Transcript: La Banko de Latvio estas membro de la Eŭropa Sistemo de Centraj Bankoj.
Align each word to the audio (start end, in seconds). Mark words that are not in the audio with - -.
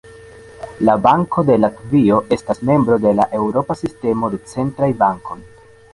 La 0.87 0.95
Banko 1.05 1.43
de 1.49 1.57
Latvio 1.63 2.17
estas 2.37 2.63
membro 2.71 2.97
de 3.07 3.13
la 3.19 3.27
Eŭropa 3.41 3.77
Sistemo 3.83 4.33
de 4.35 4.41
Centraj 4.55 4.91
Bankoj. 5.05 5.41